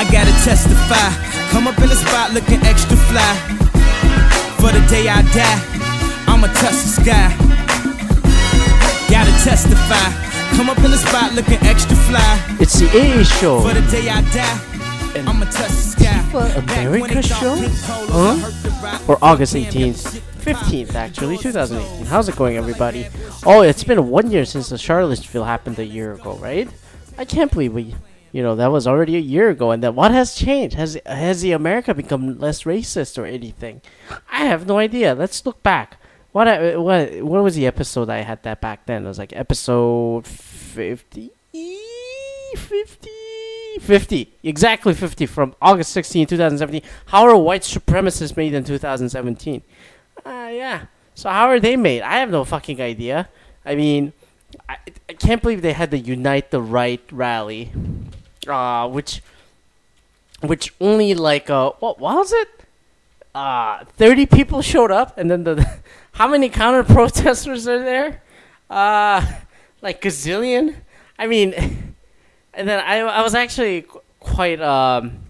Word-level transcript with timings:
I 0.00 0.04
gotta 0.04 0.32
testify. 0.42 1.12
Come 1.50 1.68
up 1.68 1.76
in 1.78 1.90
the 1.90 1.94
spot 1.94 2.32
looking 2.32 2.62
extra 2.64 2.96
fly. 2.96 3.34
For 4.56 4.72
the 4.72 4.80
day 4.88 5.06
I 5.10 5.20
die, 5.36 5.60
I'ma 6.26 6.46
touch 6.56 6.72
the 6.72 6.92
sky. 7.04 7.28
Gotta 9.10 9.30
testify. 9.44 10.08
Come 10.56 10.70
up 10.70 10.78
in 10.78 10.90
the 10.90 10.96
spot 10.96 11.34
looking 11.34 11.60
extra 11.68 11.94
fly. 12.08 12.56
It's 12.58 12.80
the 12.80 12.88
A 12.96 13.24
show. 13.24 13.60
For 13.60 13.74
the 13.74 13.86
day 13.90 14.08
I 14.08 14.22
die, 14.32 15.20
I'ma 15.28 15.44
touch 15.50 15.68
the 15.68 15.92
sky. 15.92 16.00
Antifa 16.32 16.56
America 16.56 17.22
show? 17.22 17.56
Huh? 18.08 18.36
hurt. 18.36 19.06
Or 19.06 19.18
August 19.20 19.54
18th, 19.54 20.18
15th 20.40 20.94
actually, 20.94 21.36
2018. 21.36 22.06
How's 22.06 22.26
it 22.26 22.36
going, 22.36 22.56
everybody? 22.56 23.06
Oh, 23.44 23.60
it's 23.60 23.84
been 23.84 24.08
one 24.08 24.30
year 24.30 24.46
since 24.46 24.70
the 24.70 24.78
Charlottesville 24.78 25.44
happened 25.44 25.78
a 25.78 25.84
year 25.84 26.14
ago, 26.14 26.36
right? 26.36 26.70
I 27.18 27.26
can't 27.26 27.52
believe 27.52 27.74
we, 27.74 27.94
you 28.32 28.42
know, 28.42 28.54
that 28.56 28.70
was 28.70 28.86
already 28.86 29.16
a 29.16 29.20
year 29.20 29.48
ago. 29.50 29.70
And 29.70 29.82
then 29.82 29.94
what 29.94 30.10
has 30.12 30.34
changed? 30.34 30.76
Has 30.76 30.98
has 31.06 31.42
the 31.42 31.52
America 31.52 31.94
become 31.94 32.38
less 32.38 32.64
racist 32.64 33.18
or 33.18 33.26
anything? 33.26 33.82
I 34.30 34.44
have 34.44 34.66
no 34.66 34.78
idea. 34.78 35.14
Let's 35.14 35.44
look 35.44 35.62
back. 35.62 35.96
What 36.32 36.46
what 36.80 37.22
what 37.22 37.42
was 37.42 37.56
the 37.56 37.66
episode 37.66 38.08
I 38.08 38.18
had 38.18 38.42
that 38.44 38.60
back 38.60 38.86
then? 38.86 39.04
It 39.04 39.08
was 39.08 39.18
like 39.18 39.32
episode 39.34 40.26
50, 40.26 41.32
50, 42.56 43.10
50, 43.80 44.32
exactly 44.44 44.94
50 44.94 45.26
from 45.26 45.56
August 45.60 45.90
16, 45.92 46.28
2017. 46.28 46.88
How 47.06 47.24
are 47.24 47.36
white 47.36 47.62
supremacists 47.62 48.36
made 48.36 48.54
in 48.54 48.62
2017? 48.62 49.62
Uh, 50.24 50.50
yeah. 50.52 50.86
So 51.14 51.28
how 51.28 51.46
are 51.48 51.58
they 51.58 51.76
made? 51.76 52.02
I 52.02 52.18
have 52.18 52.30
no 52.30 52.44
fucking 52.44 52.80
idea. 52.80 53.28
I 53.64 53.74
mean, 53.74 54.12
I, 54.68 54.76
I 55.08 55.12
can't 55.14 55.42
believe 55.42 55.62
they 55.62 55.72
had 55.72 55.90
the 55.90 55.98
Unite 55.98 56.50
the 56.50 56.62
Right 56.62 57.02
rally, 57.10 57.72
uh, 58.48 58.88
which, 58.88 59.22
which 60.40 60.72
only 60.80 61.14
like 61.14 61.50
uh, 61.50 61.72
what 61.80 61.98
was 61.98 62.32
it? 62.32 62.48
Uh, 63.34 63.84
thirty 63.96 64.26
people 64.26 64.62
showed 64.62 64.90
up, 64.90 65.16
and 65.16 65.30
then 65.30 65.44
the, 65.44 65.80
how 66.12 66.28
many 66.28 66.48
counter 66.48 66.82
protesters 66.94 67.68
are 67.68 67.78
there? 67.78 68.22
Uh, 68.68 69.24
like 69.82 70.00
gazillion. 70.02 70.76
I 71.18 71.26
mean, 71.26 71.54
and 72.54 72.68
then 72.68 72.80
I 72.80 72.98
I 72.98 73.22
was 73.22 73.34
actually 73.34 73.82
qu- 73.82 74.00
quite 74.18 74.60
um 74.60 75.20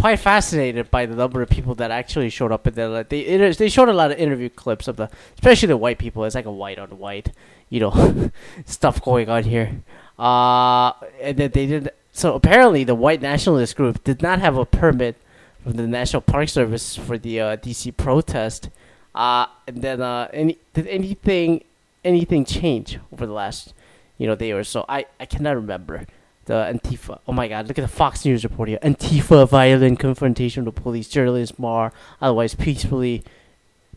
quite 0.00 0.18
fascinated 0.18 0.90
by 0.90 1.06
the 1.06 1.14
number 1.16 1.42
of 1.42 1.48
people 1.48 1.74
that 1.76 1.90
actually 1.90 2.30
showed 2.30 2.52
up. 2.52 2.66
And 2.66 2.92
like, 2.92 3.08
they 3.08 3.26
inter- 3.26 3.52
they 3.52 3.68
showed 3.68 3.88
a 3.88 3.92
lot 3.92 4.10
of 4.10 4.18
interview 4.18 4.48
clips 4.48 4.88
of 4.88 4.96
the, 4.96 5.10
especially 5.34 5.68
the 5.68 5.76
white 5.76 5.98
people. 5.98 6.24
It's 6.24 6.34
like 6.34 6.44
a 6.44 6.52
white 6.52 6.78
on 6.78 6.98
white, 6.98 7.32
you 7.70 7.80
know, 7.80 8.30
stuff 8.66 9.02
going 9.02 9.28
on 9.28 9.44
here. 9.44 9.80
Uh, 10.18 10.92
and 11.20 11.36
then 11.36 11.50
they 11.52 11.66
did. 11.66 11.90
So 12.12 12.34
apparently, 12.34 12.84
the 12.84 12.94
white 12.94 13.20
nationalist 13.20 13.76
group 13.76 14.02
did 14.04 14.22
not 14.22 14.40
have 14.40 14.56
a 14.56 14.64
permit 14.64 15.16
from 15.62 15.72
the 15.72 15.86
National 15.86 16.22
Park 16.22 16.48
Service 16.48 16.96
for 16.96 17.18
the 17.18 17.40
uh, 17.40 17.56
DC 17.56 17.96
protest. 17.96 18.70
Uh, 19.14 19.46
and 19.66 19.82
then 19.82 20.00
uh, 20.00 20.28
any 20.32 20.58
did 20.74 20.86
anything 20.86 21.64
anything 22.04 22.44
change 22.44 22.98
over 23.12 23.26
the 23.26 23.32
last 23.32 23.74
you 24.18 24.26
know 24.26 24.34
day 24.34 24.52
or 24.52 24.64
so? 24.64 24.84
I 24.88 25.06
I 25.20 25.26
cannot 25.26 25.56
remember 25.56 26.06
the 26.46 26.54
Antifa. 26.54 27.18
Oh 27.26 27.32
my 27.32 27.48
God! 27.48 27.68
Look 27.68 27.78
at 27.78 27.82
the 27.82 27.88
Fox 27.88 28.24
News 28.24 28.44
report 28.44 28.68
here. 28.68 28.78
Antifa 28.82 29.48
violent 29.48 29.98
confrontation 29.98 30.64
with 30.64 30.76
police. 30.76 31.08
Journalists 31.08 31.58
mar 31.58 31.92
otherwise 32.20 32.54
peacefully 32.54 33.22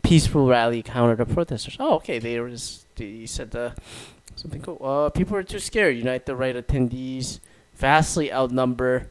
peaceful 0.02 0.48
rally 0.48 0.82
counter 0.82 1.16
the 1.16 1.26
protesters. 1.26 1.76
Oh, 1.78 1.96
okay. 1.96 2.18
They 2.18 2.38
were 2.40 2.50
just, 2.50 2.86
they 2.96 3.26
said 3.26 3.54
uh, 3.54 3.70
something 4.36 4.62
cool. 4.62 4.78
Uh, 4.82 5.10
people 5.10 5.36
are 5.36 5.42
too 5.42 5.58
scared. 5.58 5.96
Unite 5.96 6.26
the 6.26 6.36
right 6.36 6.56
attendees 6.56 7.40
vastly 7.80 8.32
outnumber 8.32 9.10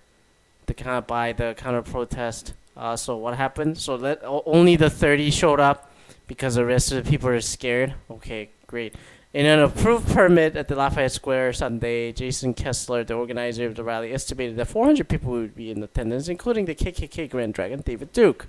the 0.68 0.74
kind 0.74 1.06
by 1.06 1.34
the 1.34 1.56
counter 1.58 1.82
protest. 1.82 2.54
Uh, 2.78 2.96
so 2.96 3.18
what 3.18 3.36
happened? 3.36 3.78
So 3.78 3.96
let 3.96 4.22
only 4.24 4.76
the 4.76 4.90
thirty 4.90 5.32
showed 5.32 5.60
up 5.60 5.92
because 6.28 6.56
the 6.56 6.66
rest 6.66 6.92
of 6.92 7.04
the 7.04 7.10
people 7.10 7.30
are 7.30 7.42
scared. 7.42 7.96
Okay, 8.10 8.50
great. 8.68 8.96
In 9.34 9.46
an 9.46 9.60
approved 9.60 10.08
permit 10.10 10.56
at 10.56 10.68
the 10.68 10.76
Lafayette 10.76 11.12
Square 11.12 11.54
Sunday, 11.54 12.12
Jason 12.12 12.54
Kessler, 12.54 13.04
the 13.04 13.14
organizer 13.14 13.68
of 13.68 13.76
the 13.76 13.84
rally, 13.84 14.12
estimated 14.12 14.56
that 14.56 14.68
400 14.68 15.08
people 15.08 15.32
would 15.32 15.56
be 15.56 15.70
in 15.70 15.84
attendance, 15.84 16.28
including 16.30 16.66
the 16.66 16.74
KKK 16.74 17.30
Grand 17.30 17.54
Dragon 17.54 17.82
David 17.82 18.12
Duke. 18.12 18.48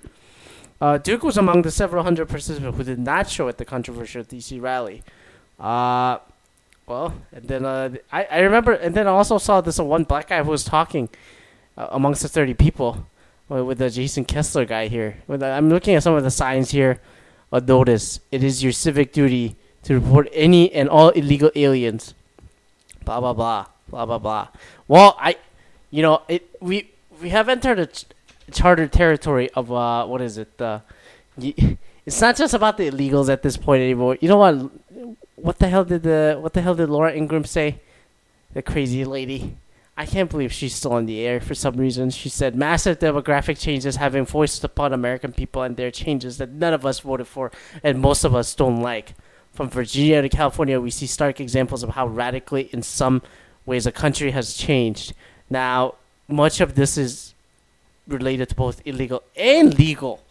Uh, 0.81 0.97
Duke 0.97 1.23
was 1.23 1.37
among 1.37 1.63
the 1.63 1.71
several 1.71 2.03
hundred 2.03 2.29
participants 2.29 2.77
who 2.77 2.85
did 2.85 2.99
not 2.99 3.29
show 3.29 3.49
at 3.49 3.59
the 3.59 3.67
controversial 3.67 4.25
DC 4.25 4.61
rally. 4.61 5.03
Uh, 5.59 6.19
well, 6.91 7.15
and 7.33 7.45
then 7.47 7.65
uh, 7.65 7.91
I, 8.11 8.25
I 8.25 8.39
remember, 8.41 8.73
and 8.73 8.95
then 8.95 9.07
I 9.07 9.11
also 9.11 9.39
saw 9.39 9.61
this 9.61 9.79
one 9.79 10.05
black 10.05 10.29
guy 10.29 10.43
who 10.43 10.51
was 10.51 10.65
talking 10.65 11.09
uh, 11.77 11.87
amongst 11.91 12.23
the 12.23 12.29
30 12.29 12.55
people 12.55 13.07
with 13.49 13.79
the 13.79 13.91
Jason 13.91 14.25
Kessler 14.25 14.65
guy 14.65 14.89
here. 14.89 15.17
I'm 15.29 15.69
looking 15.71 15.95
at 15.95 16.03
some 16.03 16.15
of 16.15 16.23
the 16.23 16.31
signs 16.31 16.71
here. 16.71 17.01
Uh, 17.53 17.61
notice 17.61 18.21
it 18.31 18.45
is 18.45 18.63
your 18.63 18.73
civic 18.73 19.13
duty 19.13 19.57
to 19.85 19.95
report 19.99 20.29
any 20.33 20.73
and 20.73 20.89
all 20.89 21.09
illegal 21.11 21.51
aliens. 21.57 22.15
Blah 23.05 23.21
blah 23.21 23.33
blah 23.33 23.67
blah 23.89 24.07
blah 24.07 24.19
blah. 24.19 24.49
Well, 24.87 25.17
I, 25.19 25.37
you 25.91 26.03
know, 26.03 26.23
it 26.29 26.49
we 26.61 26.91
we 27.21 27.31
have 27.31 27.49
entered 27.49 27.81
a 27.81 27.87
ch- 27.87 28.07
chartered 28.53 28.93
territory 28.93 29.51
of 29.51 29.73
uh 29.73 30.07
what 30.07 30.21
is 30.21 30.39
it? 30.39 30.61
Uh, 30.61 30.81
y- 31.37 31.55
it's 32.07 32.21
not 32.21 32.37
just 32.37 32.55
about 32.55 32.77
the 32.77 32.89
illegals 32.89 33.29
at 33.29 33.43
this 33.43 33.57
point 33.57 33.83
anymore. 33.83 34.17
You 34.21 34.29
know 34.29 34.37
what? 34.37 34.71
What 35.43 35.59
the 35.59 35.69
hell 35.69 35.85
did 35.85 36.03
the 36.03 36.39
what 36.41 36.53
the 36.53 36.61
hell 36.61 36.75
did 36.75 36.91
Laura 36.91 37.13
Ingraham 37.13 37.45
say? 37.45 37.81
The 38.53 38.63
crazy 38.63 39.05
lady. 39.05 39.57
I 39.97 40.07
can't 40.07 40.31
believe 40.31 40.53
she's 40.53 40.75
still 40.75 40.95
on 40.95 41.07
the 41.07 41.21
air 41.21 41.41
for 41.41 41.55
some 41.55 41.77
reason. 41.77 42.11
She 42.11 42.29
said 42.29 42.57
massive 42.57 42.99
demographic 42.99 43.59
changes 43.59 43.97
have 43.97 44.13
been 44.13 44.25
forced 44.25 44.65
upon 44.65 44.93
American 44.93 45.33
people, 45.33 45.63
and 45.63 45.77
they're 45.77 45.91
changes 45.91 46.39
that 46.39 46.51
none 46.51 46.73
of 46.73 46.87
us 46.87 47.01
voted 47.01 47.27
for, 47.27 47.53
and 47.83 48.01
most 48.01 48.25
of 48.25 48.35
us 48.35 48.55
don't 48.55 48.81
like. 48.81 49.15
From 49.53 49.69
Virginia 49.69 50.23
to 50.23 50.29
California, 50.29 50.81
we 50.81 50.91
see 50.91 51.07
stark 51.07 51.41
examples 51.41 51.83
of 51.83 51.91
how 51.91 52.07
radically, 52.07 52.71
in 52.73 52.83
some 52.83 53.21
ways, 53.67 53.87
a 53.87 53.93
country 53.93 54.31
has 54.31 54.55
changed. 54.55 55.13
Now, 55.51 55.97
much 56.29 56.61
of 56.61 56.77
this 56.77 56.97
is 56.97 57.35
related 58.09 58.49
to 58.51 58.55
both 58.55 58.81
illegal 58.87 59.23
and 59.37 59.77
legal. 59.79 60.23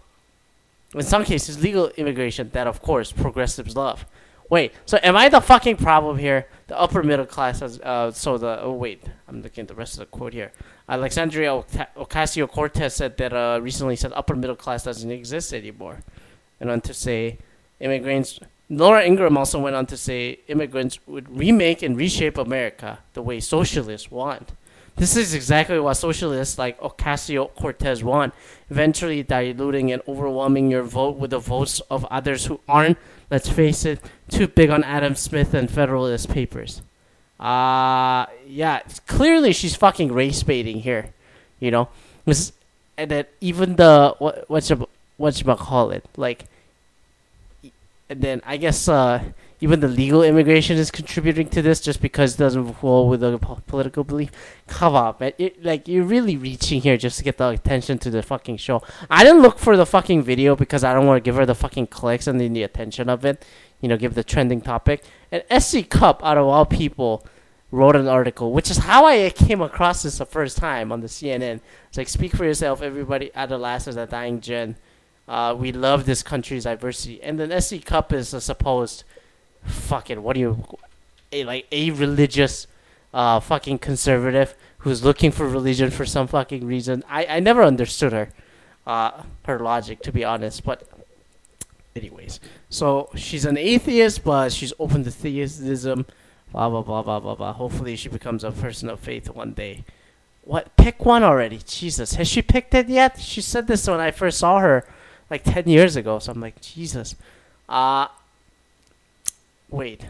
In 0.96 1.04
some 1.04 1.24
cases, 1.24 1.62
legal 1.62 1.90
immigration 1.90 2.50
that, 2.54 2.66
of 2.66 2.82
course, 2.82 3.12
progressives 3.12 3.76
love. 3.76 4.06
Wait, 4.50 4.74
so 4.86 4.98
am 5.04 5.16
I 5.16 5.30
the 5.30 5.42
fucking 5.42 5.78
problem 5.78 6.18
here? 6.18 6.48
The 6.68 6.80
upper 6.80 7.04
middle 7.04 7.26
class 7.26 7.60
has, 7.60 7.80
uh, 7.82 8.12
so 8.12 8.38
the, 8.38 8.60
oh 8.62 8.74
wait, 8.74 9.04
I'm 9.28 9.42
looking 9.42 9.64
at 9.64 9.68
the 9.68 9.76
rest 9.76 9.94
of 9.94 10.00
the 10.00 10.06
quote 10.08 10.34
here. 10.34 10.52
Alexandria 10.88 11.64
Ocasio 11.96 12.50
Cortez 12.50 12.96
said 12.96 13.18
that, 13.18 13.32
uh, 13.32 13.60
recently 13.62 13.96
said 13.96 14.12
upper 14.14 14.36
middle 14.36 14.56
class 14.56 14.84
doesn't 14.84 15.12
exist 15.12 15.54
anymore. 15.54 16.00
And 16.60 16.72
on 16.72 16.82
to 16.82 16.94
say, 16.94 17.38
immigrants, 17.80 18.40
Laura 18.70 19.04
Ingraham 19.06 19.38
also 19.38 19.60
went 19.60 19.76
on 19.76 19.86
to 19.88 19.98
say 19.98 20.40
immigrants 20.48 21.00
would 21.08 21.36
remake 21.36 21.84
and 21.84 21.96
reshape 21.96 22.38
America 22.38 23.00
the 23.14 23.22
way 23.22 23.40
socialists 23.40 24.10
want. 24.10 24.52
This 25.00 25.16
is 25.16 25.34
exactly 25.34 25.80
what 25.80 25.94
socialists 25.94 26.58
like 26.58 26.78
Ocasio 26.82 27.56
Cortez 27.56 28.04
want, 28.04 28.34
eventually 28.70 29.24
diluting 29.24 29.94
and 29.94 30.02
overwhelming 30.10 30.70
your 30.70 30.84
vote 30.84 31.16
with 31.16 31.32
the 31.32 31.40
votes 31.40 31.80
of 31.90 32.04
others 32.12 32.48
who 32.48 32.60
aren't, 32.68 32.98
let's 33.32 33.48
face 33.48 33.86
it, 33.86 34.02
too 34.28 34.50
big 34.50 34.70
on 34.70 34.84
Adam 34.84 35.16
Smith 35.16 35.54
and 35.54 35.72
Federalist 35.72 36.28
Papers. 36.28 36.82
Uh, 37.40 38.26
yeah, 38.46 38.82
clearly 39.08 39.54
she's 39.54 39.74
fucking 39.74 40.12
race 40.12 40.44
baiting 40.44 40.82
here, 40.82 41.14
you 41.62 41.72
know? 41.72 41.88
And 42.98 43.10
then 43.10 43.26
even 43.40 43.78
the, 43.78 44.16
what, 44.20 44.50
what's 44.50 44.70
what's 45.16 45.40
about 45.40 45.60
call 45.60 45.92
it? 45.92 46.04
Like, 46.18 46.44
and 48.10 48.22
then 48.22 48.42
I 48.44 48.58
guess 48.58 48.90
uh, 48.90 49.24
even 49.62 49.82
the 49.82 49.88
legal 49.88 50.24
immigration 50.24 50.78
is 50.78 50.90
contributing 50.90 51.48
to 51.50 51.62
this 51.62 51.80
just 51.80 52.02
because 52.02 52.36
it 52.36 52.38
doesn't 52.38 52.74
fall 52.74 53.08
with 53.08 53.20
the 53.20 53.38
political 53.68 54.04
belief. 54.04 54.32
Come 54.68 54.96
on, 54.96 55.16
man! 55.20 55.34
Like 55.62 55.88
you're 55.88 56.06
really 56.06 56.36
reaching 56.36 56.82
here 56.82 56.98
just 56.98 57.20
to 57.20 57.24
get 57.24 57.38
the 57.38 57.50
attention 57.50 58.00
to 58.00 58.10
the 58.10 58.24
fucking 58.24 58.58
show. 58.58 58.82
I 59.10 59.24
didn't 59.24 59.42
look 59.44 59.60
for 59.60 59.78
the 59.78 59.86
fucking 59.86 60.24
video 60.24 60.56
because 60.56 60.84
I 60.84 60.94
don't 60.94 61.06
want 61.06 61.24
to 61.24 61.28
give 61.28 61.36
her 61.36 61.46
the 61.46 61.56
fucking 61.56 61.88
clicks 61.88 62.26
and 62.26 62.42
then 62.42 62.54
the 62.54 62.64
attention 62.64 63.10
of 63.10 63.24
it. 63.26 63.46
You 63.80 63.90
know, 63.90 63.98
give 63.98 64.16
the 64.16 64.24
trending 64.24 64.62
topic. 64.62 65.04
And 65.32 65.44
S.E. 65.50 65.84
Cupp, 65.84 66.24
out 66.26 66.38
of 66.38 66.46
all 66.48 66.66
people, 66.66 67.26
wrote 67.72 67.96
an 67.96 68.08
article, 68.08 68.52
which 68.52 68.72
is 68.72 68.78
how 68.78 69.06
I 69.06 69.30
came 69.30 69.62
across 69.62 70.04
this 70.04 70.18
the 70.18 70.26
first 70.26 70.58
time 70.58 70.92
on 70.92 71.02
the 71.02 71.08
CNN. 71.08 71.62
It's 71.88 71.98
like, 71.98 72.10
speak 72.10 72.36
for 72.36 72.44
yourself, 72.44 72.82
everybody. 72.82 73.32
At 73.36 73.50
the 73.50 73.58
last 73.58 73.88
is 73.88 73.96
a 73.96 74.06
dying 74.06 74.42
gen. 74.42 74.76
Uh, 75.30 75.54
we 75.54 75.72
love 75.72 76.08
this 76.08 76.24
country's 76.24 76.64
diversity. 76.64 77.22
And 77.22 77.40
then 77.40 77.52
S.E. 77.52 77.80
Cupp 77.80 78.12
is 78.12 78.34
a 78.34 78.42
supposed 78.42 79.04
fucking 79.64 80.24
what 80.24 80.34
do 80.34 80.40
you 80.40 80.66
a 81.32 81.44
like 81.44 81.68
a 81.72 81.92
religious 81.92 82.66
uh 83.14 83.40
fucking 83.40 83.78
conservative 83.78 84.56
who's 84.80 85.04
looking 85.04 85.32
for 85.32 85.48
religion 85.48 85.92
for 85.92 86.06
some 86.06 86.28
fucking 86.28 86.66
reason. 86.66 87.04
I 87.08 87.26
I 87.26 87.40
never 87.40 87.62
understood 87.62 88.12
her 88.12 88.30
uh 88.88 89.24
her 89.44 89.60
logic 89.60 90.02
to 90.04 90.12
be 90.12 90.24
honest, 90.24 90.64
but 90.64 90.88
anyways. 91.96 92.40
So 92.70 93.10
she's 93.16 93.46
an 93.46 93.58
atheist 93.58 94.24
but 94.24 94.52
she's 94.52 94.74
open 94.80 95.04
to 95.04 95.12
theism. 95.12 96.08
Blah 96.52 96.70
blah 96.70 96.82
blah 96.82 97.04
blah 97.04 97.20
blah 97.20 97.36
blah. 97.36 97.54
Hopefully 97.54 97.96
she 97.96 98.10
becomes 98.10 98.44
a 98.44 98.52
person 98.52 98.90
of 98.90 99.00
faith 99.00 99.30
one 99.30 99.54
day. 99.54 99.84
what? 100.44 100.76
Pick 100.78 101.06
one 101.06 101.22
already. 101.22 101.60
Jesus, 101.64 102.16
has 102.16 102.28
she 102.28 102.42
picked 102.42 102.74
it 102.74 102.90
yet? 102.90 103.20
She 103.20 103.42
said 103.42 103.68
this 103.68 103.88
when 103.88 104.00
I 104.00 104.10
first 104.10 104.40
saw 104.40 104.58
her, 104.60 104.86
like 105.30 105.44
ten 105.44 105.68
years 105.68 105.96
ago. 105.96 106.20
So 106.20 106.32
I'm 106.32 106.42
like, 106.42 106.60
Jesus. 106.62 107.16
Uh 107.68 108.08
wait. 109.70 110.06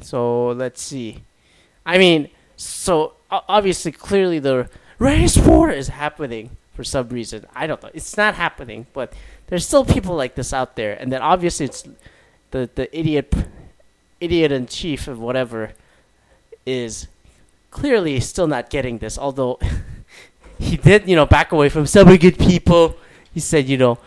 So 0.00 0.48
let's 0.48 0.82
see. 0.82 1.22
I 1.86 1.98
mean, 1.98 2.30
so 2.56 3.14
obviously, 3.30 3.92
clearly 3.92 4.38
the 4.38 4.68
race 4.98 5.36
war 5.36 5.70
is 5.70 5.88
happening 5.88 6.56
for 6.74 6.84
some 6.84 7.08
reason. 7.08 7.46
I 7.54 7.66
don't 7.66 7.82
know. 7.82 7.90
It's 7.92 8.16
not 8.16 8.34
happening, 8.34 8.86
but 8.92 9.12
there's 9.48 9.66
still 9.66 9.84
people 9.84 10.14
like 10.16 10.34
this 10.34 10.52
out 10.52 10.76
there, 10.76 10.94
and 10.94 11.12
then 11.12 11.22
obviously 11.22 11.66
it's 11.66 11.84
the 12.50 12.68
the 12.74 12.96
idiot, 12.96 13.34
idiot 14.20 14.52
in 14.52 14.66
chief 14.66 15.08
of 15.08 15.18
whatever, 15.18 15.72
is 16.64 17.08
clearly 17.70 18.20
still 18.20 18.46
not 18.46 18.70
getting 18.70 18.98
this. 18.98 19.18
Although 19.18 19.58
he 20.58 20.76
did, 20.76 21.08
you 21.08 21.16
know, 21.16 21.26
back 21.26 21.52
away 21.52 21.68
from 21.68 21.86
some 21.86 22.14
good 22.16 22.38
people. 22.38 22.96
He 23.32 23.40
said, 23.40 23.68
you 23.68 23.76
know, 23.76 23.98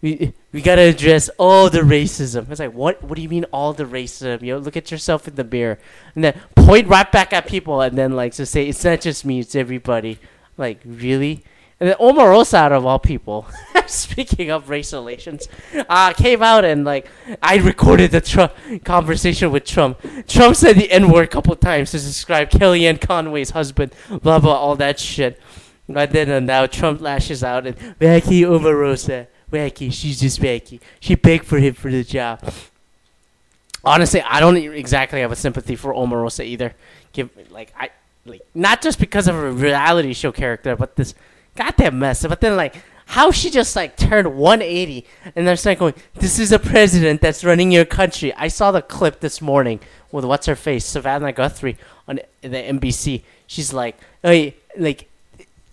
we 0.00 0.32
we 0.52 0.62
gotta 0.62 0.82
address 0.82 1.28
all 1.38 1.68
the 1.68 1.80
racism. 1.80 2.50
It's 2.50 2.60
like 2.60 2.72
what 2.72 3.02
what 3.02 3.16
do 3.16 3.22
you 3.22 3.28
mean 3.28 3.44
all 3.52 3.72
the 3.72 3.84
racism? 3.84 4.42
You 4.42 4.54
know, 4.54 4.58
look 4.58 4.76
at 4.76 4.90
yourself 4.90 5.26
in 5.26 5.34
the 5.34 5.44
mirror 5.44 5.78
and 6.14 6.24
then 6.24 6.40
point 6.54 6.88
right 6.88 7.10
back 7.10 7.32
at 7.32 7.46
people 7.46 7.80
and 7.80 7.98
then 7.98 8.12
like 8.12 8.34
to 8.34 8.46
say 8.46 8.68
it's 8.68 8.84
not 8.84 9.00
just 9.00 9.24
me, 9.24 9.40
it's 9.40 9.56
everybody. 9.56 10.18
Like 10.56 10.80
really? 10.84 11.44
And 11.80 11.88
then 11.88 11.96
Omarosa 11.98 12.54
out 12.54 12.72
of 12.72 12.84
all 12.84 12.98
people, 12.98 13.46
speaking 13.86 14.50
of 14.50 14.68
race 14.68 14.92
relations, 14.92 15.48
uh, 15.88 16.12
came 16.12 16.42
out 16.42 16.64
and 16.64 16.84
like 16.84 17.08
I 17.40 17.56
recorded 17.56 18.10
the 18.10 18.20
Trump 18.20 18.52
conversation 18.84 19.52
with 19.52 19.64
Trump. 19.64 20.00
Trump 20.26 20.56
said 20.56 20.76
the 20.76 20.90
N 20.90 21.10
word 21.10 21.24
a 21.24 21.28
couple 21.28 21.54
times 21.56 21.92
to 21.92 21.98
describe 21.98 22.50
Kellyanne 22.50 23.00
Conway's 23.00 23.50
husband, 23.50 23.94
blah 24.22 24.38
blah 24.38 24.54
all 24.54 24.76
that 24.76 24.98
shit. 24.98 25.40
But 25.88 26.10
then 26.10 26.30
uh, 26.30 26.40
now 26.40 26.66
Trump 26.66 27.00
lashes 27.00 27.42
out 27.42 27.66
and 27.66 27.98
Becky 27.98 28.42
Omarosa 28.42 29.28
Wacky. 29.50 29.92
She's 29.92 30.20
just 30.20 30.40
wacky. 30.40 30.80
She 31.00 31.14
begged 31.14 31.44
for 31.44 31.58
him 31.58 31.74
for 31.74 31.90
the 31.90 32.04
job. 32.04 32.42
Honestly, 33.84 34.20
I 34.22 34.40
don't 34.40 34.56
exactly 34.56 35.20
have 35.20 35.32
a 35.32 35.36
sympathy 35.36 35.76
for 35.76 35.94
Omarosa 35.94 36.44
either. 36.44 36.74
Give 37.12 37.30
like 37.50 37.72
I 37.78 37.90
like 38.26 38.42
not 38.54 38.82
just 38.82 38.98
because 38.98 39.28
of 39.28 39.36
a 39.36 39.50
reality 39.50 40.12
show 40.12 40.32
character, 40.32 40.76
but 40.76 40.96
this 40.96 41.14
goddamn 41.54 41.98
mess. 41.98 42.26
But 42.26 42.40
then 42.40 42.56
like 42.56 42.76
how 43.06 43.30
she 43.30 43.48
just 43.48 43.74
like 43.74 43.96
turned 43.96 44.36
180 44.36 45.06
and 45.34 45.46
they're 45.46 45.56
starting 45.56 45.78
going, 45.78 45.94
"This 46.14 46.38
is 46.38 46.52
a 46.52 46.58
president 46.58 47.22
that's 47.22 47.44
running 47.44 47.72
your 47.72 47.86
country." 47.86 48.34
I 48.34 48.48
saw 48.48 48.70
the 48.70 48.82
clip 48.82 49.20
this 49.20 49.40
morning 49.40 49.80
with 50.12 50.24
what's 50.24 50.46
her 50.46 50.56
face, 50.56 50.84
Savannah 50.84 51.32
Guthrie 51.32 51.78
on 52.06 52.20
the 52.42 52.48
NBC. 52.48 53.22
She's 53.46 53.72
like, 53.72 53.96
"Hey, 54.22 54.56
like 54.76 55.08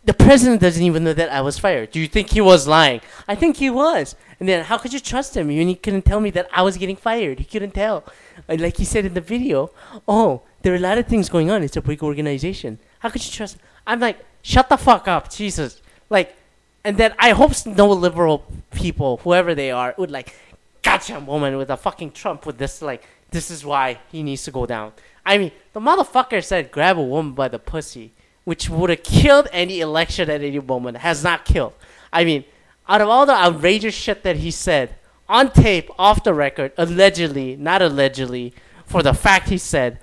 the 0.06 0.14
president 0.14 0.62
doesn't 0.62 0.84
even 0.84 1.04
know 1.04 1.14
that 1.14 1.32
I 1.32 1.42
was 1.42 1.58
fired. 1.58 1.92
Do 1.92 2.00
you 2.00 2.08
think 2.08 2.30
he 2.30 2.42
was 2.42 2.68
lying? 2.68 3.02
I 3.28 3.36
think 3.36 3.58
he 3.58 3.70
was. 3.70 4.16
And 4.40 4.48
then 4.48 4.64
how 4.64 4.78
could 4.78 4.94
you 4.94 5.00
trust 5.00 5.36
him 5.36 5.50
he 5.50 5.76
couldn't 5.76 6.04
tell 6.06 6.20
me 6.20 6.30
that 6.32 6.48
I 6.54 6.62
was 6.62 6.78
getting 6.78 6.96
fired? 6.96 7.40
He 7.40 7.46
couldn't 7.46 7.74
tell. 7.74 8.04
Uh, 8.48 8.58
like 8.60 8.78
he 8.78 8.86
said 8.86 9.06
in 9.06 9.16
the 9.16 9.22
video, 9.22 9.72
oh, 10.08 10.44
there 10.62 10.74
are 10.74 10.78
a 10.78 10.80
lot 10.80 10.98
of 10.98 11.08
things 11.08 11.30
going 11.30 11.50
on. 11.50 11.64
It's 11.64 11.78
a 11.78 11.82
big 11.82 12.04
organization. 12.04 12.80
How 13.00 13.10
could 13.10 13.26
you 13.26 13.32
trust? 13.32 13.58
I'm 13.88 14.00
like, 14.00 14.20
shut 14.42 14.70
the 14.70 14.78
fuck 14.78 15.08
up, 15.08 15.32
Jesus. 15.32 15.82
Like, 16.10 16.36
and 16.84 16.98
then 16.98 17.16
I 17.18 17.32
hope 17.32 17.54
no 17.66 17.90
liberal 17.90 18.46
people, 18.72 19.18
whoever 19.18 19.56
they 19.56 19.72
are, 19.72 19.96
would 19.98 20.12
like, 20.12 20.36
gotcha 20.84 21.20
woman 21.20 21.58
with 21.58 21.72
a 21.72 21.78
fucking 21.78 22.12
Trump 22.12 22.46
with 22.46 22.60
this 22.60 22.82
like, 22.82 23.04
this 23.32 23.50
is 23.50 23.66
why 23.66 24.00
he 24.12 24.22
needs 24.22 24.44
to 24.44 24.52
go 24.52 24.68
down. 24.68 24.94
I 25.26 25.40
mean, 25.40 25.52
the 25.74 25.80
motherfucker 25.80 26.44
said 26.44 26.72
grab 26.72 27.00
a 27.00 27.02
woman 27.02 27.34
by 27.34 27.48
the 27.48 27.58
pussy 27.58 28.14
which 28.46 28.70
would 28.70 28.90
have 28.90 29.04
killed 29.04 29.48
any 29.52 29.82
election 29.82 30.30
at 30.30 30.42
any 30.42 30.60
moment, 30.60 30.98
has 30.98 31.24
not 31.24 31.44
killed. 31.44 31.74
I 32.14 32.24
mean, 32.24 32.46
out 32.88 33.02
of 33.02 33.10
all 33.10 33.26
the 33.26 33.34
outrageous 33.34 33.94
shit 33.94 34.24
that 34.24 34.38
he 34.38 34.52
said 34.52 34.96
on 35.28 35.52
tape, 35.52 35.90
off 36.00 36.24
the 36.24 36.34
record, 36.34 36.72
allegedly, 36.78 37.56
not 37.58 37.82
allegedly, 37.82 38.54
for 38.86 39.04
the 39.04 39.14
fact 39.14 39.50
he 39.50 39.58
said, 39.58 40.00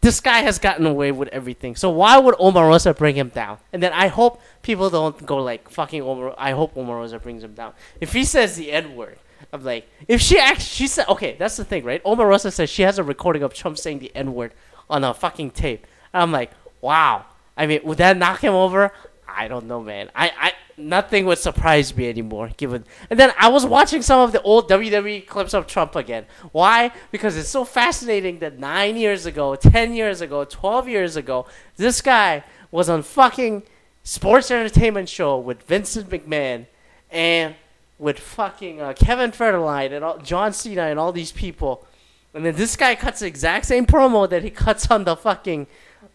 this 0.00 0.20
guy 0.20 0.40
has 0.40 0.58
gotten 0.58 0.86
away 0.86 1.10
with 1.10 1.28
everything. 1.28 1.74
So 1.74 1.90
why 1.90 2.18
would 2.18 2.34
Omarosa 2.36 2.96
bring 2.96 3.16
him 3.16 3.28
down? 3.28 3.58
And 3.72 3.82
then 3.82 3.92
I 3.92 4.08
hope 4.08 4.40
people 4.62 4.90
don't 4.90 5.24
go 5.24 5.38
like 5.38 5.68
fucking 5.70 6.02
Omar. 6.02 6.34
I 6.36 6.52
hope 6.52 6.74
Omarosa 6.74 7.22
brings 7.22 7.42
him 7.42 7.54
down. 7.54 7.72
If 8.00 8.12
he 8.12 8.24
says 8.24 8.56
the 8.56 8.72
N 8.72 8.94
word, 8.94 9.18
I'm 9.52 9.64
like, 9.64 9.88
if 10.06 10.20
she 10.20 10.38
actually, 10.38 10.64
she 10.64 10.86
said, 10.86 11.08
okay, 11.08 11.36
that's 11.38 11.56
the 11.56 11.64
thing, 11.64 11.84
right? 11.84 12.02
Omarosa 12.04 12.52
says 12.52 12.68
she 12.68 12.82
has 12.82 12.98
a 12.98 13.04
recording 13.04 13.42
of 13.42 13.54
Trump 13.54 13.78
saying 13.78 14.00
the 14.00 14.14
N 14.14 14.34
word 14.34 14.52
on 14.90 15.02
a 15.02 15.14
fucking 15.14 15.52
tape. 15.52 15.86
And 16.12 16.22
I'm 16.22 16.32
like, 16.32 16.50
wow, 16.80 17.24
I 17.56 17.66
mean, 17.66 17.80
would 17.84 17.98
that 17.98 18.16
knock 18.16 18.40
him 18.40 18.54
over? 18.54 18.92
I 19.28 19.48
don't 19.48 19.66
know, 19.66 19.82
man. 19.82 20.10
I, 20.14 20.32
I 20.38 20.52
nothing 20.78 21.26
would 21.26 21.38
surprise 21.38 21.94
me 21.96 22.08
anymore. 22.08 22.50
Given 22.56 22.84
and 23.10 23.18
then 23.18 23.32
I 23.38 23.48
was 23.48 23.66
watching 23.66 24.02
some 24.02 24.20
of 24.20 24.32
the 24.32 24.40
old 24.42 24.68
WWE 24.70 25.26
clips 25.26 25.52
of 25.52 25.66
Trump 25.66 25.94
again. 25.96 26.26
Why? 26.52 26.92
Because 27.10 27.36
it's 27.36 27.48
so 27.48 27.64
fascinating 27.64 28.38
that 28.38 28.58
nine 28.58 28.96
years 28.96 29.26
ago, 29.26 29.54
ten 29.54 29.92
years 29.92 30.20
ago, 30.20 30.44
twelve 30.44 30.88
years 30.88 31.16
ago, 31.16 31.46
this 31.76 32.00
guy 32.00 32.44
was 32.70 32.88
on 32.88 33.02
fucking 33.02 33.62
sports 34.04 34.50
entertainment 34.50 35.08
show 35.08 35.38
with 35.38 35.62
Vincent 35.64 36.08
McMahon 36.08 36.66
and 37.10 37.54
with 37.98 38.18
fucking 38.18 38.80
uh, 38.80 38.92
Kevin 38.94 39.32
Federline 39.32 39.92
and 39.92 40.04
all, 40.04 40.18
John 40.18 40.52
Cena 40.52 40.82
and 40.82 40.98
all 40.98 41.12
these 41.12 41.32
people. 41.32 41.86
And 42.34 42.44
then 42.44 42.54
this 42.54 42.76
guy 42.76 42.94
cuts 42.94 43.20
the 43.20 43.26
exact 43.26 43.64
same 43.64 43.86
promo 43.86 44.28
that 44.28 44.44
he 44.44 44.50
cuts 44.50 44.90
on 44.90 45.04
the 45.04 45.16
fucking 45.16 45.66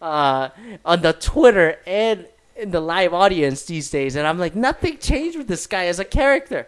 uh, 0.02 0.50
on 0.84 1.00
the 1.00 1.12
Twitter 1.14 1.78
and 1.86 2.26
in 2.56 2.70
the 2.70 2.80
live 2.80 3.14
audience 3.14 3.64
these 3.64 3.88
days, 3.88 4.16
and 4.16 4.26
I'm 4.26 4.38
like, 4.38 4.54
nothing 4.54 4.98
changed 4.98 5.38
with 5.38 5.48
this 5.48 5.66
guy 5.66 5.86
as 5.86 5.98
a 5.98 6.04
character. 6.04 6.66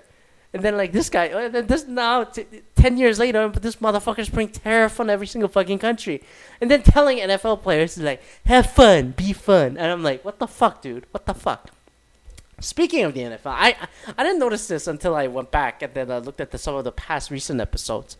And 0.55 0.63
then 0.63 0.77
like 0.77 0.93
this 0.93 1.11
guy, 1.11 1.29
uh, 1.31 1.63
this 1.63 1.87
now 1.89 2.23
t- 2.25 2.47
ten 2.77 2.97
years 2.97 3.19
later, 3.19 3.49
but 3.49 3.61
this 3.61 3.77
motherfucker's 3.77 4.29
bring 4.29 4.49
terror 4.49 4.91
on 5.01 5.11
every 5.11 5.27
single 5.27 5.49
fucking 5.49 5.81
country, 5.81 6.23
and 6.61 6.71
then 6.71 6.83
telling 6.83 7.19
NFL 7.19 7.63
players 7.63 7.99
like, 7.99 8.23
have 8.47 8.71
fun, 8.71 9.11
be 9.11 9.33
fun, 9.33 9.77
and 9.77 9.91
I'm 9.91 10.05
like, 10.05 10.25
what 10.25 10.39
the 10.39 10.47
fuck, 10.47 10.81
dude? 10.81 11.07
What 11.11 11.27
the 11.27 11.35
fuck? 11.35 11.71
Speaking 12.61 13.05
of 13.05 13.15
the 13.15 13.23
NFL, 13.23 13.47
I 13.47 13.77
I 14.17 14.23
didn't 14.23 14.39
notice 14.39 14.69
this 14.69 14.87
until 14.87 15.17
I 15.17 15.27
went 15.27 15.51
back 15.51 15.83
and 15.83 15.93
then 15.93 16.11
I 16.11 16.19
looked 16.19 16.41
at 16.41 16.53
the, 16.53 16.59
some 16.59 16.77
of 16.77 16.85
the 16.85 16.93
past 16.93 17.33
recent 17.33 17.61
episodes. 17.61 18.17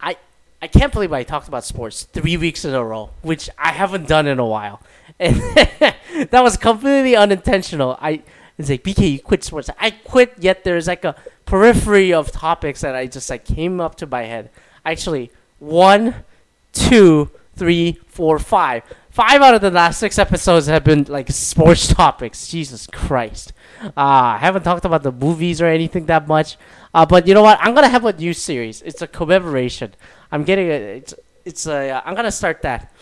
I 0.00 0.16
I 0.60 0.66
can't 0.66 0.92
believe 0.92 1.12
I 1.12 1.22
talked 1.22 1.48
about 1.48 1.64
sports 1.64 2.04
three 2.04 2.36
weeks 2.36 2.64
in 2.64 2.74
a 2.74 2.84
row, 2.84 3.10
which 3.22 3.48
I 3.58 3.72
haven't 3.72 4.08
done 4.08 4.26
in 4.26 4.38
a 4.38 4.46
while, 4.46 4.80
and 5.20 5.36
that 5.36 6.40
was 6.42 6.56
completely 6.56 7.14
unintentional. 7.14 7.96
I 8.00 8.22
it's 8.58 8.68
like 8.68 8.82
BK, 8.82 9.12
you 9.12 9.20
quit 9.20 9.44
sports. 9.44 9.70
I 9.78 9.90
quit, 9.90 10.34
yet 10.40 10.64
there's 10.64 10.88
like 10.88 11.04
a 11.04 11.14
periphery 11.46 12.12
of 12.12 12.32
topics 12.32 12.80
that 12.80 12.96
I 12.96 13.06
just 13.06 13.30
like 13.30 13.44
came 13.44 13.80
up 13.80 13.94
to 13.96 14.06
my 14.06 14.24
head. 14.24 14.50
Actually, 14.84 15.30
one, 15.60 16.24
two, 16.72 17.30
three, 17.54 18.00
four, 18.06 18.40
five. 18.40 18.82
Five 19.18 19.42
out 19.42 19.54
of 19.56 19.60
the 19.60 19.72
last 19.72 19.98
six 19.98 20.16
episodes 20.16 20.68
have 20.68 20.84
been 20.84 21.02
like 21.08 21.28
sports 21.32 21.88
topics. 21.92 22.46
Jesus 22.46 22.86
Christ. 22.86 23.52
Uh, 23.82 23.90
I 23.96 24.38
haven't 24.38 24.62
talked 24.62 24.84
about 24.84 25.02
the 25.02 25.10
movies 25.10 25.60
or 25.60 25.66
anything 25.66 26.06
that 26.06 26.28
much. 26.28 26.56
Uh, 26.94 27.04
but 27.04 27.26
you 27.26 27.34
know 27.34 27.42
what? 27.42 27.58
I'm 27.60 27.74
gonna 27.74 27.88
have 27.88 28.04
a 28.04 28.12
new 28.12 28.32
series. 28.32 28.80
It's 28.82 29.02
a 29.02 29.08
commemoration 29.08 29.96
I'm 30.30 30.44
getting 30.44 30.68
a 30.68 30.98
it's 30.98 31.14
it's 31.44 31.66
a 31.66 32.00
I'm 32.06 32.14
gonna 32.14 32.30
start 32.30 32.62
that 32.62 32.92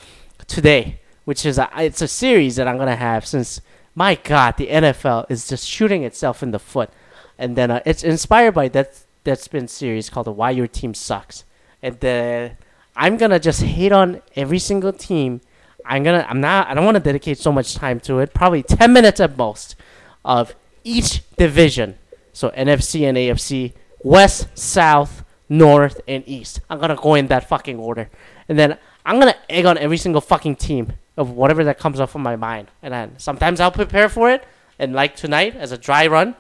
today, 0.47 1.01
which 1.27 1.45
is 1.45 1.59
a 1.59 1.69
it's 1.77 2.01
a 2.01 2.09
series 2.09 2.57
that 2.57 2.67
I'm 2.67 2.79
gonna 2.79 2.97
have 2.97 3.27
since 3.27 3.61
my 3.95 4.15
God 4.15 4.57
the 4.57 4.69
NFL 4.69 5.27
is 5.29 5.47
just 5.47 5.69
shooting 5.69 6.03
itself 6.03 6.43
in 6.43 6.51
the 6.51 6.59
foot, 6.59 6.89
and 7.37 7.57
then 7.57 7.71
uh, 7.71 7.81
it's 7.85 8.03
inspired 8.03 8.53
by 8.53 8.69
that 8.69 9.05
that's 9.25 9.49
been 9.49 9.69
series 9.69 10.09
called 10.09 10.29
Why 10.29 10.51
Your 10.51 10.67
Team 10.67 10.95
Sucks, 10.95 11.45
and 11.83 12.01
then 12.01 12.57
I'm 12.97 13.19
gonna 13.19 13.39
just 13.39 13.61
hate 13.61 13.93
on 13.93 14.23
every 14.35 14.59
single 14.59 14.95
team. 14.95 15.43
I'm 15.87 16.03
gonna 16.03 16.27
I'm 16.29 16.41
not 16.41 16.69
I 16.69 16.75
don't 16.75 16.85
want 16.85 16.97
to 16.97 17.03
dedicate 17.03 17.39
so 17.39 17.53
much 17.53 17.75
time 17.75 18.01
to 18.01 18.19
it. 18.19 18.35
Probably 18.35 18.63
ten 18.63 18.93
minutes 18.93 19.21
at 19.21 19.37
most 19.37 19.77
of 20.25 20.55
each 20.85 21.23
division. 21.37 21.99
So 22.33 22.51
NFC 22.51 23.09
and 23.09 23.17
AFC, 23.17 23.73
West, 24.03 24.49
South, 24.59 25.25
north, 25.49 26.01
and 26.07 26.23
east. 26.27 26.61
I'm 26.69 26.79
gonna 26.79 26.97
go 26.97 27.15
in 27.15 27.29
that 27.29 27.49
fucking 27.49 27.79
order, 27.79 28.11
and 28.49 28.59
then 28.59 28.79
I'm 29.05 29.19
gonna 29.19 29.37
egg 29.49 29.65
on 29.65 29.79
every 29.79 29.97
single 29.97 30.21
fucking 30.21 30.57
team 30.57 30.93
of 31.17 31.31
whatever 31.31 31.65
that 31.65 31.79
comes 31.79 32.01
up 32.01 32.11
from 32.11 32.23
my 32.23 32.37
mind. 32.37 32.69
And 32.83 32.93
then 32.93 33.19
sometimes 33.19 33.61
I'll 33.61 33.71
prepare 33.71 34.09
for 34.09 34.31
it, 34.31 34.45
and 34.79 34.93
like 34.93 35.17
tonight 35.17 35.57
as 35.57 35.73
a 35.73 35.79
dry 35.79 36.07
run, 36.07 36.35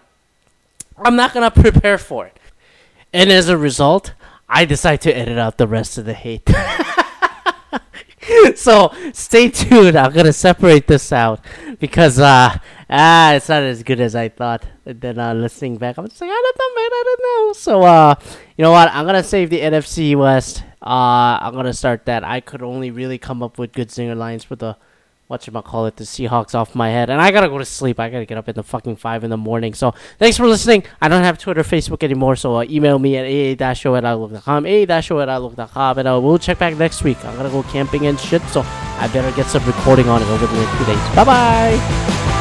I'm 0.98 1.16
not 1.16 1.32
gonna 1.32 1.50
prepare 1.50 1.98
for 1.98 2.26
it. 2.26 2.38
And 3.12 3.30
as 3.30 3.48
a 3.48 3.56
result, 3.56 4.12
I 4.48 4.64
decide 4.64 5.00
to 5.02 5.16
edit 5.16 5.38
out 5.38 5.56
the 5.58 5.66
rest 5.66 5.98
of 5.98 6.04
the 6.04 6.14
hate. 6.14 6.50
so 8.56 8.92
stay 9.12 9.48
tuned. 9.48 9.96
I'm 9.96 10.12
gonna 10.12 10.32
separate 10.32 10.86
this 10.86 11.12
out 11.12 11.40
because 11.78 12.18
uh 12.18 12.58
ah 12.88 13.32
it's 13.34 13.48
not 13.48 13.62
as 13.62 13.82
good 13.82 14.00
as 14.00 14.14
I 14.14 14.28
thought. 14.28 14.64
And 14.84 15.00
then 15.00 15.18
uh 15.18 15.34
listening 15.34 15.76
back, 15.76 15.98
I'm 15.98 16.08
just 16.08 16.20
like 16.20 16.30
I 16.30 16.32
don't 16.32 16.58
know, 16.58 16.80
man. 16.80 16.90
I 16.92 17.02
don't 17.04 17.22
know. 17.22 17.52
So 17.52 17.82
uh 17.82 18.14
you 18.56 18.62
know 18.62 18.72
what? 18.72 18.90
I'm 18.92 19.06
gonna 19.06 19.22
save 19.22 19.50
the 19.50 19.60
NFC 19.60 20.16
West. 20.16 20.64
Uh 20.82 21.38
I'm 21.40 21.54
gonna 21.54 21.72
start 21.72 22.06
that. 22.06 22.24
I 22.24 22.40
could 22.40 22.62
only 22.62 22.90
really 22.90 23.18
come 23.18 23.42
up 23.42 23.58
with 23.58 23.72
good 23.72 23.90
singer 23.90 24.14
lines 24.14 24.44
for 24.44 24.56
the 24.56 24.76
what 25.28 25.46
you 25.46 25.52
call 25.52 25.86
it, 25.86 25.96
the 25.96 26.04
Seahawks 26.04 26.54
off 26.54 26.74
my 26.74 26.88
head, 26.90 27.10
and 27.10 27.20
I 27.20 27.30
gotta 27.30 27.48
go 27.48 27.58
to 27.58 27.64
sleep. 27.64 27.98
I 27.98 28.08
gotta 28.10 28.26
get 28.26 28.38
up 28.38 28.48
in 28.48 28.54
the 28.54 28.62
fucking 28.62 28.96
five 28.96 29.24
in 29.24 29.30
the 29.30 29.36
morning. 29.36 29.74
So 29.74 29.92
thanks 30.18 30.36
for 30.36 30.46
listening. 30.46 30.84
I 31.00 31.08
don't 31.08 31.24
have 31.24 31.38
Twitter, 31.38 31.62
Facebook 31.62 32.02
anymore, 32.02 32.36
so 32.36 32.56
uh, 32.56 32.64
email 32.64 32.98
me 32.98 33.16
at 33.16 33.60
aa-show 33.60 33.96
at 33.96 34.04
outlook.com, 34.04 34.66
aa-show 34.66 35.20
at 35.20 35.28
outlook.com, 35.28 35.98
and 35.98 36.08
uh, 36.08 36.20
we'll 36.20 36.38
check 36.38 36.58
back 36.58 36.76
next 36.76 37.02
week. 37.02 37.22
I'm 37.24 37.36
gonna 37.36 37.50
go 37.50 37.62
camping 37.64 38.06
and 38.06 38.18
shit, 38.18 38.42
so 38.42 38.62
I 38.64 39.08
better 39.12 39.34
get 39.36 39.46
some 39.46 39.64
recording 39.64 40.08
on 40.08 40.22
it 40.22 40.28
over 40.28 40.46
the 40.46 40.54
next 40.54 40.78
two 40.78 40.84
days. 40.84 41.14
Bye 41.16 41.24
bye. 41.24 42.35